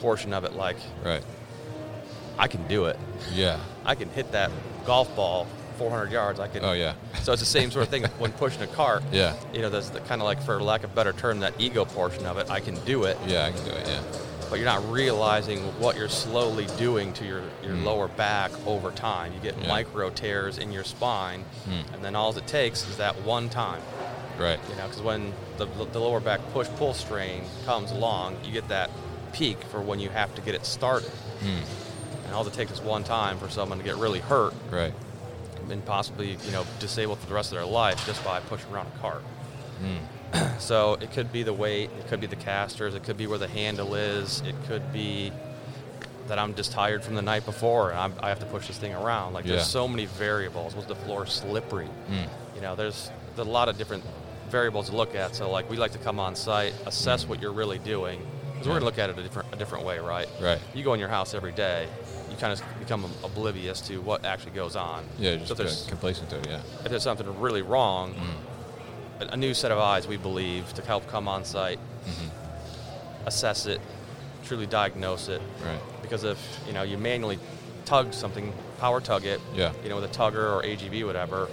portion 0.00 0.32
of 0.32 0.44
it. 0.44 0.54
Like, 0.54 0.76
Right. 1.04 1.22
I 2.38 2.46
can 2.48 2.66
do 2.68 2.84
it. 2.86 2.98
Yeah. 3.32 3.58
I 3.84 3.94
can 3.94 4.08
hit 4.10 4.32
that 4.32 4.50
golf 4.86 5.14
ball 5.16 5.46
400 5.78 6.10
yards. 6.12 6.40
I 6.40 6.48
can. 6.48 6.64
Oh 6.64 6.72
yeah. 6.72 6.94
So 7.22 7.32
it's 7.32 7.40
the 7.42 7.46
same 7.46 7.70
sort 7.70 7.84
of 7.84 7.90
thing 7.90 8.04
when 8.18 8.32
pushing 8.32 8.62
a 8.62 8.66
cart. 8.68 9.02
Yeah. 9.12 9.34
You 9.52 9.62
know, 9.62 9.70
that's 9.70 9.90
the 9.90 10.00
kind 10.00 10.20
of 10.20 10.24
like, 10.26 10.42
for 10.42 10.60
lack 10.62 10.84
of 10.84 10.92
a 10.92 10.94
better 10.94 11.12
term, 11.12 11.40
that 11.40 11.54
ego 11.58 11.84
portion 11.84 12.26
of 12.26 12.38
it. 12.38 12.50
I 12.50 12.60
can 12.60 12.74
do 12.84 13.04
it, 13.04 13.16
Yeah, 13.26 13.44
I 13.46 13.52
can 13.52 13.64
do 13.64 13.70
it. 13.72 13.86
Yeah. 13.86 14.00
but 14.50 14.56
you're 14.58 14.64
not 14.64 14.88
realizing 14.90 15.58
what 15.78 15.94
you're 15.96 16.08
slowly 16.08 16.66
doing 16.78 17.12
to 17.14 17.24
your, 17.26 17.42
your 17.62 17.74
Mm. 17.74 17.84
lower 17.84 18.08
back 18.08 18.50
over 18.66 18.90
time. 18.92 19.32
You 19.34 19.40
get 19.40 19.58
Yeah. 19.60 19.68
micro 19.68 20.08
tears 20.10 20.56
in 20.58 20.72
your 20.72 20.84
spine, 20.84 21.44
Mm. 21.68 21.92
and 21.94 22.04
then 22.04 22.16
all 22.16 22.34
it 22.36 22.46
takes 22.46 22.88
is 22.88 22.96
that 22.96 23.20
one 23.22 23.48
time. 23.50 23.82
Right. 24.38 24.58
You 24.70 24.76
know, 24.76 24.86
because 24.86 25.02
when 25.02 25.34
the, 25.58 25.66
the 25.92 25.98
lower 26.00 26.20
back 26.20 26.40
push 26.54 26.66
pull 26.76 26.94
strain 26.94 27.42
comes 27.66 27.90
along, 27.90 28.36
you 28.44 28.52
get 28.52 28.68
that 28.68 28.90
peak 29.32 29.58
for 29.64 29.80
when 29.80 30.00
you 30.00 30.08
have 30.10 30.34
to 30.34 30.40
get 30.42 30.54
it 30.54 30.64
started. 30.66 31.10
Mm. 31.40 31.60
And 32.26 32.34
all 32.34 32.46
it 32.46 32.52
takes 32.52 32.72
is 32.72 32.80
one 32.80 33.04
time 33.04 33.38
for 33.38 33.48
someone 33.48 33.78
to 33.78 33.84
get 33.84 33.96
really 33.96 34.20
hurt 34.20 34.52
Right. 34.70 34.92
and 35.70 35.84
possibly, 35.84 36.36
you 36.44 36.50
know, 36.52 36.64
disabled 36.78 37.18
for 37.18 37.26
the 37.26 37.34
rest 37.34 37.52
of 37.52 37.58
their 37.58 37.66
life 37.66 38.04
just 38.06 38.22
by 38.24 38.40
pushing 38.40 38.70
around 38.72 38.86
a 38.94 38.98
cart. 39.00 39.22
Mm. 39.82 39.98
So 40.58 40.94
it 40.94 41.12
could 41.12 41.32
be 41.32 41.42
the 41.44 41.52
weight, 41.54 41.88
it 41.98 42.08
could 42.08 42.20
be 42.20 42.26
the 42.26 42.36
casters, 42.36 42.94
it 42.94 43.02
could 43.04 43.16
be 43.16 43.26
where 43.26 43.38
the 43.38 43.48
handle 43.48 43.94
is, 43.94 44.42
it 44.46 44.54
could 44.66 44.92
be 44.92 45.32
that 46.26 46.38
I'm 46.38 46.54
just 46.54 46.72
tired 46.72 47.02
from 47.02 47.14
the 47.14 47.22
night 47.22 47.46
before 47.46 47.90
and 47.90 47.98
I'm, 47.98 48.12
I 48.20 48.28
have 48.28 48.40
to 48.40 48.44
push 48.46 48.66
this 48.66 48.76
thing 48.76 48.92
around. 48.92 49.32
Like 49.32 49.46
Yeah. 49.46 49.52
there's 49.54 49.66
so 49.66 49.88
many 49.88 50.04
variables. 50.04 50.74
Was 50.74 50.84
the 50.84 50.96
floor 50.96 51.24
slippery? 51.26 51.88
Mm. 52.10 52.26
You 52.56 52.60
know, 52.60 52.74
there's, 52.74 53.10
there's 53.36 53.46
a 53.48 53.50
lot 53.50 53.70
of 53.70 53.78
different 53.78 54.04
variables 54.50 54.90
to 54.90 54.96
look 54.96 55.14
at. 55.14 55.34
So 55.34 55.50
like 55.50 55.70
we 55.70 55.78
like 55.78 55.92
to 55.92 55.98
come 55.98 56.18
on 56.20 56.36
site, 56.36 56.74
assess 56.84 57.26
what 57.26 57.40
you're 57.40 57.52
really 57.52 57.78
doing, 57.78 58.20
because 58.58 58.68
we're 58.68 58.74
gonna 58.74 58.84
look 58.84 58.98
at 58.98 59.10
it 59.10 59.18
a 59.18 59.22
different, 59.22 59.52
a 59.52 59.56
different 59.56 59.84
way, 59.84 59.98
right? 59.98 60.28
Right. 60.40 60.58
You 60.74 60.82
go 60.84 60.92
in 60.94 61.00
your 61.00 61.08
house 61.08 61.34
every 61.34 61.52
day, 61.52 61.86
you 62.30 62.36
kind 62.36 62.52
of 62.52 62.62
become 62.80 63.04
oblivious 63.24 63.80
to 63.82 64.00
what 64.00 64.24
actually 64.24 64.52
goes 64.52 64.76
on. 64.76 65.04
Yeah, 65.18 65.32
so 65.32 65.38
just 65.38 65.50
if 65.52 65.56
there's, 65.58 65.86
complacent 65.86 66.30
to 66.30 66.38
it. 66.38 66.46
Yeah. 66.48 66.60
if 66.84 66.90
there's 66.90 67.02
something 67.02 67.38
really 67.40 67.62
wrong, 67.62 68.14
Mm. 68.14 69.28
a, 69.28 69.32
a 69.34 69.36
new 69.36 69.54
set 69.54 69.70
of 69.72 69.78
eyes, 69.78 70.06
we 70.06 70.16
believe, 70.16 70.72
to 70.74 70.82
help 70.82 71.06
come 71.08 71.28
on 71.28 71.44
site, 71.44 71.78
Mhm. 72.06 72.30
assess 73.26 73.66
it, 73.66 73.80
truly 74.44 74.66
diagnose 74.66 75.28
it. 75.28 75.42
Right. 75.64 75.80
Because 76.02 76.24
if 76.24 76.38
you 76.66 76.72
know 76.72 76.82
you 76.82 76.98
manually 76.98 77.38
tug 77.84 78.12
something, 78.14 78.52
power 78.80 79.00
tug 79.00 79.24
it, 79.24 79.40
Yeah. 79.54 79.72
you 79.82 79.88
know, 79.88 79.96
with 79.96 80.04
a 80.04 80.08
tugger 80.14 80.52
or 80.52 80.62
AGV, 80.64 81.04
whatever, 81.04 81.48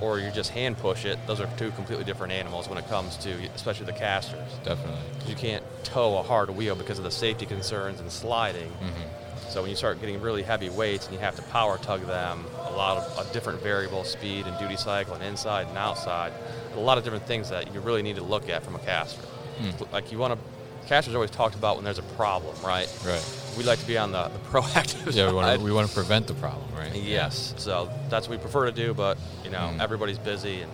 or 0.00 0.18
you 0.18 0.30
just 0.30 0.50
hand 0.50 0.78
push 0.78 1.04
it. 1.04 1.18
Those 1.26 1.40
are 1.40 1.48
two 1.56 1.70
completely 1.72 2.04
different 2.04 2.32
animals 2.32 2.68
when 2.68 2.78
it 2.78 2.86
comes 2.88 3.16
to, 3.18 3.32
especially 3.54 3.86
the 3.86 3.92
casters. 3.92 4.48
Definitely. 4.64 5.00
You 5.26 5.34
can't 5.34 5.64
tow 5.84 6.18
a 6.18 6.22
hard 6.22 6.50
wheel 6.50 6.74
because 6.74 6.98
of 6.98 7.04
the 7.04 7.10
safety 7.10 7.46
concerns 7.46 8.00
and 8.00 8.10
sliding. 8.10 8.70
Mm-hmm. 8.70 9.50
So 9.50 9.62
when 9.62 9.70
you 9.70 9.76
start 9.76 10.00
getting 10.00 10.20
really 10.20 10.42
heavy 10.42 10.68
weights 10.68 11.06
and 11.06 11.14
you 11.14 11.20
have 11.20 11.36
to 11.36 11.42
power 11.42 11.78
tug 11.78 12.06
them, 12.06 12.44
a 12.66 12.72
lot 12.72 12.98
of 12.98 13.26
a 13.26 13.32
different 13.32 13.62
variable 13.62 14.04
speed 14.04 14.46
and 14.46 14.58
duty 14.58 14.76
cycle 14.76 15.14
and 15.14 15.24
inside 15.24 15.68
and 15.68 15.78
outside, 15.78 16.32
a 16.74 16.80
lot 16.80 16.98
of 16.98 17.04
different 17.04 17.26
things 17.26 17.48
that 17.48 17.72
you 17.72 17.80
really 17.80 18.02
need 18.02 18.16
to 18.16 18.22
look 18.22 18.48
at 18.50 18.62
from 18.62 18.74
a 18.74 18.78
caster. 18.80 19.22
Hmm. 19.22 19.92
Like 19.92 20.12
you 20.12 20.18
want 20.18 20.34
to, 20.34 20.40
casters 20.88 21.14
always 21.14 21.30
talked 21.30 21.54
about 21.54 21.76
when 21.76 21.84
there's 21.84 21.98
a 21.98 22.02
problem, 22.16 22.54
right? 22.64 22.88
Right. 23.06 23.24
We 23.56 23.64
like 23.64 23.78
to 23.80 23.86
be 23.86 23.98
on 23.98 24.12
the, 24.12 24.28
the 24.28 24.38
proactive 24.50 25.14
Yeah, 25.14 25.28
we 25.28 25.34
want 25.34 25.46
side. 25.46 25.58
to 25.58 25.64
we 25.64 25.72
want 25.72 25.88
to 25.88 25.94
prevent 25.94 26.26
the 26.26 26.34
problem, 26.34 26.64
right? 26.76 26.94
Yes, 26.94 27.54
so 27.58 27.90
that's 28.08 28.28
what 28.28 28.38
we 28.38 28.42
prefer 28.42 28.66
to 28.66 28.72
do, 28.72 28.94
but 28.94 29.18
you 29.44 29.50
know 29.50 29.70
Mhm. 29.72 29.80
everybody's 29.80 30.18
busy 30.18 30.62
and 30.62 30.72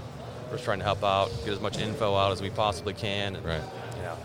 we're 0.48 0.56
just 0.56 0.64
trying 0.64 0.78
to 0.78 0.84
help 0.84 1.02
out, 1.02 1.30
get 1.44 1.52
as 1.54 1.60
much 1.60 1.78
info 1.78 2.14
out 2.14 2.30
as 2.32 2.40
we 2.40 2.50
possibly 2.50 2.92
can. 2.94 3.36
And, 3.36 3.44
Right. 3.44 3.60
You 3.96 4.02
know, 4.02 4.16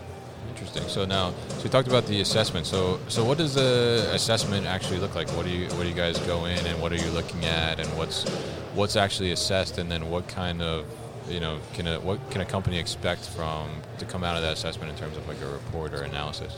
Interesting. 0.49 0.87
So 0.89 1.05
now, 1.05 1.33
so 1.49 1.63
we 1.63 1.69
talked 1.69 1.87
about 1.87 2.05
the 2.07 2.19
assessment. 2.21 2.65
So, 2.67 2.99
so 3.07 3.23
what 3.23 3.37
does 3.37 3.53
the 3.55 4.09
assessment 4.13 4.65
actually 4.67 4.99
look 4.99 5.15
like? 5.15 5.29
What 5.29 5.45
do 5.45 5.51
you 5.51 5.67
what 5.69 5.83
do 5.83 5.87
you 5.87 5.93
guys 5.95 6.17
go 6.19 6.45
in 6.45 6.65
and 6.65 6.81
what 6.81 6.91
are 6.91 6.97
you 6.97 7.09
looking 7.11 7.45
at 7.45 7.79
and 7.79 7.87
what's 7.97 8.27
what's 8.75 8.95
actually 8.97 9.31
assessed 9.31 9.77
and 9.77 9.89
then 9.91 10.09
what 10.09 10.27
kind 10.27 10.61
of 10.61 10.85
you 11.29 11.39
know 11.39 11.59
can 11.73 11.87
a 11.87 11.99
what 11.99 12.19
can 12.31 12.41
a 12.41 12.45
company 12.45 12.77
expect 12.79 13.25
from 13.25 13.69
to 13.99 14.05
come 14.05 14.23
out 14.23 14.35
of 14.35 14.41
that 14.43 14.53
assessment 14.53 14.91
in 14.91 14.97
terms 14.97 15.17
of 15.17 15.27
like 15.27 15.41
a 15.41 15.47
report 15.49 15.93
or 15.93 16.01
analysis? 16.03 16.53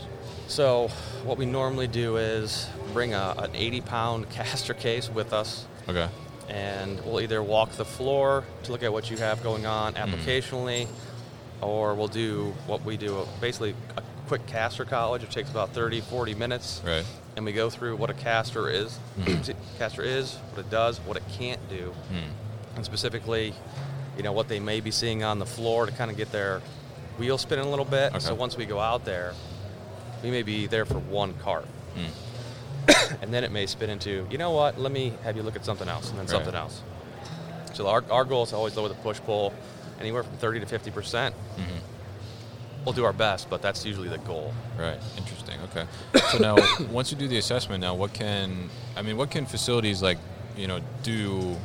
So 0.48 0.88
what 1.24 1.38
we 1.38 1.46
normally 1.46 1.86
do 1.86 2.16
is 2.16 2.68
bring 2.92 3.14
a, 3.14 3.34
an 3.38 3.52
80-pound 3.52 4.28
caster 4.36 4.74
case 4.74 5.08
with 5.08 5.32
us, 5.32 5.66
Okay. 5.88 6.08
and 6.48 7.00
we'll 7.04 7.20
either 7.20 7.42
walk 7.42 7.70
the 7.72 7.84
floor 7.84 8.44
to 8.64 8.72
look 8.72 8.82
at 8.82 8.92
what 8.92 9.10
you 9.10 9.16
have 9.18 9.42
going 9.42 9.64
on 9.66 9.94
Mm-hmm. 9.94 10.12
applicationally, 10.14 10.88
or 11.62 11.94
we'll 11.94 12.08
do 12.08 12.52
what 12.66 12.84
we 12.84 12.96
do, 12.98 13.26
basically 13.40 13.74
a 13.96 14.02
quick 14.28 14.44
caster 14.46 14.84
college. 14.84 15.22
It 15.22 15.30
takes 15.30 15.50
about 15.50 15.70
30, 15.70 16.00
40 16.02 16.34
minutes. 16.34 16.82
Right. 16.84 17.04
and 17.36 17.46
we 17.46 17.52
go 17.52 17.70
through 17.70 17.96
what 17.96 18.10
a 18.10 18.14
caster 18.14 18.68
is, 18.68 18.98
Mhm. 19.20 19.54
caster 19.78 20.02
is, 20.02 20.34
what 20.50 20.58
it 20.66 20.70
does, 20.70 20.98
what 21.00 21.16
it 21.16 21.22
can't 21.38 21.66
do, 21.70 21.94
Hmm. 22.10 22.76
and 22.76 22.84
specifically, 22.84 23.54
you 24.16 24.22
know, 24.22 24.32
what 24.32 24.48
they 24.48 24.60
may 24.60 24.80
be 24.80 24.90
seeing 24.90 25.22
on 25.24 25.38
the 25.38 25.46
floor 25.46 25.86
to 25.86 25.92
kind 25.92 26.10
of 26.10 26.16
get 26.16 26.30
their 26.32 26.60
wheel 27.18 27.38
spinning 27.38 27.64
a 27.66 27.70
little 27.70 27.84
bit. 27.84 28.10
Okay. 28.10 28.18
So 28.20 28.34
once 28.34 28.56
we 28.56 28.64
go 28.66 28.78
out 28.80 29.04
there, 29.04 29.34
we 30.22 30.30
may 30.30 30.42
be 30.42 30.66
there 30.66 30.84
for 30.84 30.98
one 30.98 31.34
cart, 31.34 31.66
Hmm. 31.94 32.92
and 33.22 33.32
then 33.32 33.44
it 33.44 33.52
may 33.52 33.66
spin 33.66 33.90
into, 33.90 34.26
you 34.30 34.38
know 34.38 34.50
what? 34.52 34.78
Let 34.78 34.92
me 34.92 35.12
have 35.24 35.36
you 35.36 35.42
look 35.42 35.56
at 35.56 35.64
something 35.64 35.88
else, 35.88 36.08
and 36.10 36.18
then 36.18 36.26
Right. 36.26 36.30
something 36.30 36.54
else. 36.54 36.82
So 37.74 37.86
our, 37.88 38.02
our 38.10 38.24
goal 38.24 38.42
is 38.44 38.50
to 38.50 38.56
always 38.56 38.76
lower 38.76 38.88
the 38.88 38.94
push 38.96 39.18
pull 39.20 39.52
anywhere 40.00 40.22
from 40.22 40.36
30 40.36 40.60
to 40.60 40.66
50 40.66 40.90
percent. 40.90 41.34
Mhm. 41.56 41.64
We'll 42.84 42.92
do 42.94 43.04
our 43.04 43.12
best, 43.12 43.48
but 43.48 43.62
that's 43.62 43.84
usually 43.86 44.08
the 44.08 44.18
goal. 44.18 44.52
Right. 44.76 44.98
Interesting. 45.16 45.54
Okay. 45.70 45.86
So 46.32 46.38
now, 46.38 46.56
once 46.90 47.12
you 47.12 47.16
do 47.16 47.28
the 47.28 47.38
assessment, 47.38 47.80
now 47.80 47.94
what 47.94 48.12
can 48.12 48.68
I 48.96 49.02
mean? 49.02 49.16
What 49.16 49.30
can 49.30 49.46
facilities 49.46 50.02
like 50.02 50.18
you 50.56 50.66
know 50.66 50.80
do 51.04 51.56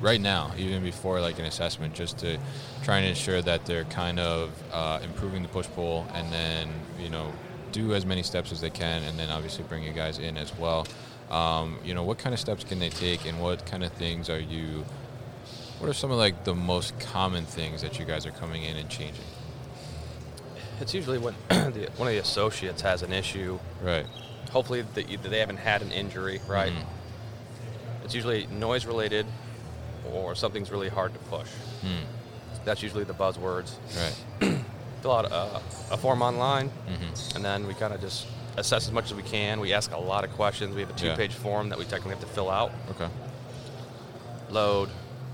right 0.00 0.20
now, 0.20 0.52
even 0.58 0.82
before 0.82 1.20
like 1.20 1.38
an 1.38 1.44
assessment, 1.44 1.94
just 1.94 2.18
to 2.18 2.38
try 2.82 2.98
and 2.98 3.06
ensure 3.06 3.40
that 3.42 3.66
they're 3.66 3.84
kind 3.84 4.18
of 4.20 4.50
uh, 4.72 5.00
improving 5.02 5.42
the 5.42 5.48
push 5.48 5.66
pull, 5.74 6.06
and 6.14 6.32
then 6.32 6.68
you 7.00 7.08
know 7.10 7.32
do 7.72 7.94
as 7.94 8.06
many 8.06 8.22
steps 8.22 8.52
as 8.52 8.60
they 8.60 8.70
can, 8.70 9.02
and 9.04 9.18
then 9.18 9.28
obviously 9.30 9.64
bring 9.64 9.82
you 9.82 9.92
guys 9.92 10.18
in 10.18 10.36
as 10.36 10.56
well. 10.58 10.86
Um, 11.30 11.78
you 11.84 11.92
know, 11.94 12.04
what 12.04 12.18
kind 12.18 12.32
of 12.32 12.40
steps 12.40 12.62
can 12.64 12.78
they 12.78 12.90
take, 12.90 13.26
and 13.26 13.40
what 13.40 13.66
kind 13.66 13.82
of 13.84 13.92
things 13.92 14.30
are 14.30 14.38
you? 14.40 14.84
What 15.78 15.90
are 15.90 15.94
some 15.94 16.10
of 16.10 16.16
like 16.18 16.44
the 16.44 16.54
most 16.54 16.98
common 17.00 17.44
things 17.44 17.82
that 17.82 17.98
you 17.98 18.04
guys 18.06 18.24
are 18.26 18.30
coming 18.30 18.62
in 18.62 18.76
and 18.76 18.88
changing? 18.88 19.24
It's 20.80 20.94
usually 20.94 21.18
when 21.18 21.34
the, 21.48 21.88
one 21.96 22.08
of 22.08 22.14
the 22.14 22.18
associates 22.20 22.82
has 22.82 23.02
an 23.02 23.12
issue 23.12 23.58
Right. 23.82 24.06
hopefully 24.50 24.82
that 24.94 25.22
they 25.30 25.38
haven't 25.38 25.56
had 25.58 25.82
an 25.82 25.90
injury, 25.90 26.40
right? 26.46 26.72
Mhm. 26.72 26.84
It's 28.04 28.14
usually 28.14 28.46
noise 28.46 28.86
related 28.86 29.26
or 30.12 30.34
something's 30.34 30.70
really 30.70 30.88
hard 30.88 31.12
to 31.12 31.18
push. 31.20 31.48
Hmm. 31.82 32.04
That's 32.64 32.82
usually 32.82 33.04
the 33.04 33.14
buzzwords. 33.14 33.72
Right. 34.40 34.58
Fill 35.02 35.12
out 35.12 35.30
a, 35.30 35.60
a 35.92 35.96
form 35.96 36.22
online, 36.22 36.68
hmm 36.68 37.36
and 37.36 37.44
then 37.44 37.66
we 37.66 37.74
kind 37.74 37.92
of 37.94 38.00
just 38.00 38.26
assess 38.56 38.86
as 38.86 38.92
much 38.92 39.04
as 39.06 39.14
we 39.14 39.22
can. 39.22 39.60
We 39.60 39.72
ask 39.74 39.92
a 39.92 39.98
lot 39.98 40.24
of 40.24 40.30
questions. 40.32 40.74
We 40.74 40.80
have 40.80 40.90
a 40.90 40.94
two-page 40.94 41.34
form 41.34 41.68
that 41.68 41.78
we 41.78 41.84
technically 41.84 42.12
have 42.12 42.20
to 42.20 42.26
fill 42.26 42.50
out. 42.50 42.72
Okay. 42.90 43.06
Load, 44.50 44.88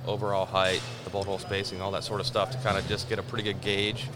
overall 0.06 0.46
height, 0.46 0.82
the 1.04 1.10
bolt 1.10 1.26
hole 1.26 1.38
spacing, 1.38 1.80
all 1.80 1.90
that 1.92 2.02
sort 2.04 2.20
of 2.20 2.26
stuff 2.26 2.50
to 2.50 2.58
kind 2.58 2.76
of 2.76 2.86
just 2.88 3.08
get 3.08 3.18
a 3.18 3.22
pretty 3.22 3.44
good 3.44 3.60
gauge 3.60 4.08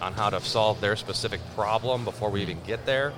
on 0.00 0.12
how 0.12 0.30
to 0.30 0.40
solve 0.40 0.80
their 0.80 0.94
specific 0.94 1.40
problem 1.56 2.04
before 2.04 2.30
we 2.30 2.40
even 2.42 2.58
get 2.66 2.86
there. 2.86 3.12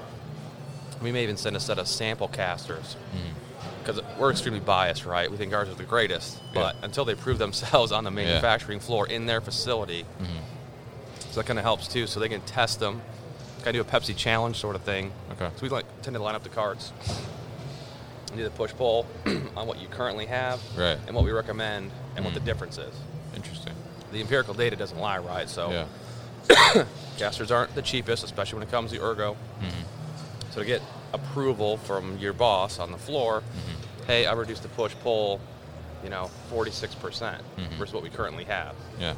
We 1.02 1.12
may 1.12 1.22
even 1.24 1.36
send 1.36 1.54
a 1.56 1.60
set 1.60 1.78
of 1.78 1.86
sample 1.86 2.28
casters 2.28 2.96
Mhm. 3.14 3.34
Because 3.84 4.00
we're 4.18 4.30
extremely 4.30 4.60
biased, 4.60 5.04
right? 5.04 5.30
We 5.30 5.36
think 5.36 5.52
ours 5.52 5.68
are 5.68 5.74
the 5.74 5.82
greatest, 5.84 6.38
Yeah. 6.38 6.50
but 6.54 6.76
until 6.82 7.04
they 7.04 7.14
prove 7.14 7.38
themselves 7.38 7.92
on 7.92 8.04
the 8.04 8.10
manufacturing 8.10 8.80
floor 8.80 9.06
in 9.06 9.26
their 9.26 9.40
facility, 9.40 10.04
Mhm. 10.20 10.26
so 11.30 11.40
that 11.40 11.46
kind 11.46 11.58
of 11.58 11.64
helps 11.64 11.86
too. 11.86 12.06
So 12.06 12.18
they 12.20 12.28
can 12.28 12.40
test 12.42 12.80
them, 12.80 13.02
kind 13.62 13.76
of 13.76 13.86
do 13.86 13.96
a 13.96 14.00
Pepsi 14.00 14.16
challenge 14.16 14.56
sort 14.58 14.74
of 14.76 14.82
thing. 14.82 15.12
Okay. 15.32 15.48
So 15.56 15.62
we 15.62 15.68
like 15.68 15.84
tend 16.02 16.14
to 16.16 16.22
line 16.22 16.34
up 16.34 16.42
the 16.42 16.48
cards, 16.48 16.92
and 18.28 18.36
do 18.38 18.44
the 18.44 18.50
push 18.50 18.72
pull 18.72 19.06
on 19.56 19.66
what 19.66 19.80
you 19.80 19.88
currently 19.88 20.26
have, 20.26 20.60
Right. 20.76 20.98
and 21.06 21.14
what 21.14 21.24
we 21.24 21.30
recommend, 21.32 21.90
and 22.16 22.24
what 22.24 22.34
the 22.34 22.40
Mhm. 22.40 22.44
difference 22.46 22.78
is. 22.78 22.94
Interesting. 23.36 23.74
The 24.12 24.20
empirical 24.20 24.54
data 24.54 24.76
doesn't 24.76 24.98
lie, 24.98 25.18
right? 25.18 25.48
So 25.48 25.70
Yeah. 26.48 26.84
casters 27.18 27.50
aren't 27.50 27.74
the 27.74 27.82
cheapest, 27.82 28.24
especially 28.24 28.58
when 28.60 28.68
it 28.68 28.70
comes 28.70 28.92
to 28.92 29.02
ergo. 29.02 29.36
Mhm. 29.60 30.52
So 30.54 30.60
to 30.60 30.66
get 30.66 30.80
approval 31.12 31.76
from 31.78 32.18
your 32.18 32.32
boss 32.32 32.78
on 32.78 32.90
the 32.92 32.98
floor, 32.98 33.40
Mm-hmm. 33.42 33.73
Hey, 34.06 34.26
I 34.26 34.32
reduced 34.34 34.62
the 34.62 34.68
push 34.68 34.92
pull, 35.02 35.40
you 36.02 36.10
know, 36.10 36.30
46% 36.50 37.40
Mhm. 37.56 37.68
versus 37.78 37.94
what 37.94 38.02
we 38.02 38.10
currently 38.10 38.44
have. 38.44 38.74
Yeah. 39.00 39.14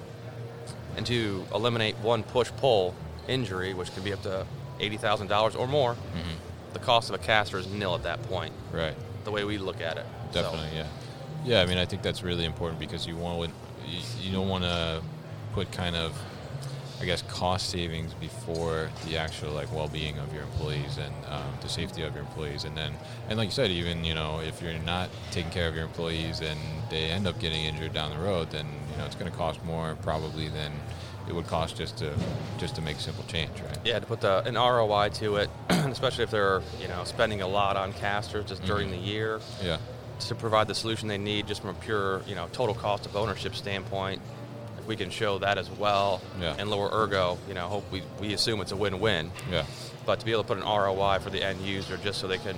And 0.96 1.04
to 1.06 1.44
eliminate 1.54 1.96
one 1.98 2.22
push 2.22 2.50
pull 2.58 2.94
injury, 3.28 3.74
which 3.74 3.92
can 3.94 4.02
be 4.02 4.12
up 4.12 4.22
to 4.22 4.46
$80,000 4.80 5.54
or 5.56 5.66
more, 5.66 5.94
Mhm. 5.94 6.72
the 6.72 6.78
cost 6.78 7.08
of 7.08 7.14
a 7.14 7.18
caster 7.18 7.58
is 7.58 7.66
nil 7.66 7.94
at 7.94 8.02
that 8.04 8.22
point, 8.28 8.52
Right. 8.72 8.94
the 9.24 9.30
way 9.30 9.44
we 9.44 9.58
look 9.58 9.80
at 9.80 9.96
it. 9.98 10.06
So, 10.32 10.42
Definitely. 10.42 10.76
Yeah. 10.76 10.86
Yeah. 11.44 11.60
I 11.62 11.66
mean, 11.66 11.78
I 11.78 11.84
think 11.84 12.02
that's 12.02 12.22
really 12.22 12.44
important 12.44 12.78
because 12.78 13.06
you 13.06 13.16
want 13.16 13.52
you, 13.86 14.00
you 14.20 14.32
don't 14.32 14.48
want 14.48 14.64
to 14.64 15.00
put 15.54 15.70
kind 15.70 15.94
of 15.94 16.12
I 17.00 17.04
guess 17.04 17.22
cost 17.22 17.68
savings 17.68 18.14
before 18.14 18.88
the 19.06 19.18
actual 19.18 19.52
like 19.52 19.72
well-being 19.74 20.18
of 20.18 20.32
your 20.32 20.42
employees 20.44 20.96
and 20.98 21.14
um, 21.26 21.52
the 21.60 21.68
safety 21.68 22.02
of 22.02 22.14
your 22.14 22.22
employees, 22.22 22.64
and 22.64 22.76
then 22.76 22.92
and 23.28 23.38
like 23.38 23.46
you 23.48 23.52
said, 23.52 23.70
even 23.70 24.02
you 24.04 24.14
know 24.14 24.40
if 24.40 24.62
you're 24.62 24.72
not 24.78 25.10
taking 25.30 25.50
care 25.50 25.68
of 25.68 25.74
your 25.74 25.84
employees 25.84 26.40
and 26.40 26.58
they 26.90 27.04
end 27.10 27.26
up 27.26 27.38
getting 27.38 27.64
injured 27.64 27.92
down 27.92 28.10
the 28.16 28.22
road, 28.24 28.50
then 28.50 28.66
you 28.90 28.96
know 28.98 29.04
it's 29.04 29.14
going 29.14 29.30
to 29.30 29.36
cost 29.36 29.62
more 29.64 29.94
probably 30.02 30.48
than 30.48 30.72
it 31.28 31.34
would 31.34 31.46
cost 31.46 31.76
just 31.76 31.98
to 31.98 32.14
just 32.56 32.76
to 32.76 32.80
make 32.82 32.96
a 32.96 33.00
simple 33.00 33.24
change, 33.24 33.50
right? 33.60 33.78
Yeah, 33.84 33.98
to 33.98 34.06
put 34.06 34.20
the, 34.22 34.42
an 34.44 34.54
ROI 34.54 35.10
to 35.14 35.36
it, 35.36 35.50
especially 35.68 36.24
if 36.24 36.30
they're 36.30 36.62
you 36.80 36.88
know 36.88 37.04
spending 37.04 37.42
a 37.42 37.46
lot 37.48 37.76
on 37.76 37.92
casters 37.92 38.46
just 38.46 38.64
during 38.64 38.88
Mhm. 38.88 38.92
the 38.92 38.96
year 38.98 39.40
Yeah. 39.62 39.76
to 40.20 40.34
provide 40.34 40.66
the 40.66 40.74
solution 40.74 41.08
they 41.08 41.18
need, 41.18 41.46
just 41.46 41.60
from 41.60 41.70
a 41.70 41.74
pure 41.74 42.22
you 42.26 42.34
know 42.34 42.48
total 42.52 42.74
cost 42.74 43.04
of 43.04 43.16
ownership 43.16 43.54
standpoint. 43.54 44.22
If 44.86 44.90
we 44.90 44.94
can 44.94 45.10
show 45.10 45.38
that 45.38 45.58
as 45.58 45.68
well 45.68 46.20
Yeah. 46.40 46.54
and 46.60 46.70
lower 46.70 46.88
ergo, 46.92 47.38
you 47.48 47.54
know, 47.54 47.66
hope 47.66 47.90
we, 47.90 48.04
we 48.20 48.34
assume 48.34 48.60
it's 48.60 48.70
a 48.70 48.76
win-win. 48.76 49.32
Yeah. 49.50 49.64
But 50.06 50.20
to 50.20 50.24
be 50.24 50.30
able 50.30 50.44
to 50.44 50.46
put 50.46 50.58
an 50.58 50.62
ROI 50.64 51.18
for 51.18 51.28
the 51.30 51.42
end 51.42 51.60
user, 51.62 51.96
just 51.96 52.20
so 52.20 52.28
they 52.28 52.38
can 52.38 52.54